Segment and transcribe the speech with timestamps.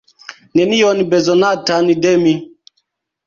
[0.59, 2.33] Nenion bezonatan de mi.